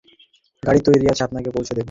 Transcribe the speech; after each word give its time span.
গাড়ি 0.63 0.79
তৈরি 0.87 1.05
আছে, 1.07 1.21
আপনাকে 1.23 1.49
পৌঁছে 1.49 1.71
দেবে। 1.71 1.79